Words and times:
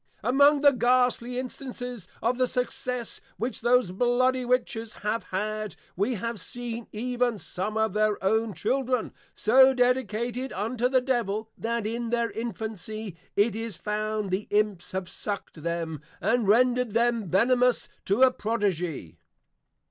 Among 0.23 0.61
the 0.61 0.71
Ghastly 0.71 1.37
Instances 1.37 2.07
of 2.23 2.39
the 2.39 2.47
success 2.47 3.21
which 3.37 3.61
those 3.61 3.91
Bloody 3.91 4.43
Witches 4.45 4.93
have 5.05 5.25
had, 5.25 5.75
we 5.95 6.15
have 6.15 6.41
seen 6.41 6.87
even 6.91 7.37
some 7.37 7.77
of 7.77 7.93
their 7.93 8.17
own 8.23 8.55
Children, 8.55 9.13
so 9.35 9.75
dedicated 9.75 10.51
unto 10.53 10.89
the 10.89 11.01
Devil, 11.01 11.51
that 11.55 11.85
in 11.85 12.09
their 12.09 12.31
Infancy, 12.31 13.15
it 13.35 13.55
is 13.55 13.77
found, 13.77 14.31
the 14.31 14.47
Imps 14.49 14.91
have 14.93 15.07
sucked 15.07 15.61
them, 15.61 16.01
and 16.19 16.47
rendred 16.47 16.93
them 16.95 17.29
Venemous 17.29 17.87
to 18.05 18.23
a 18.23 18.31
Prodigy. 18.31 19.19